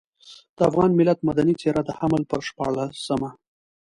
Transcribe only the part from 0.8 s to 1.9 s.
ملت مدني څېره د